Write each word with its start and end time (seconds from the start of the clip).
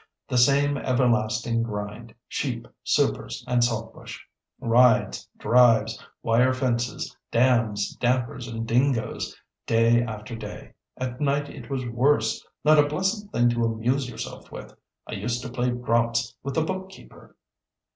The 0.27 0.37
same 0.39 0.77
everlasting 0.77 1.61
grind—sheep, 1.61 2.67
supers, 2.83 3.45
and 3.47 3.63
saltbush; 3.63 4.17
rides, 4.59 5.29
drives, 5.37 6.03
wire 6.23 6.53
fences, 6.55 7.15
dams, 7.29 7.95
dampers, 7.97 8.47
and 8.47 8.65
dingoes—day 8.67 10.01
after 10.01 10.35
day. 10.35 10.73
At 10.97 11.21
night 11.21 11.49
it 11.49 11.69
was 11.69 11.85
worse—not 11.85 12.79
a 12.79 12.87
blessed 12.87 13.31
thing 13.31 13.49
to 13.49 13.63
amuse 13.63 14.09
yourself 14.09 14.51
with. 14.51 14.73
I 15.05 15.13
used 15.13 15.43
to 15.43 15.49
play 15.51 15.69
draughts 15.69 16.35
with 16.41 16.55
the 16.55 16.63
book 16.63 16.89
keeper." 16.89 17.35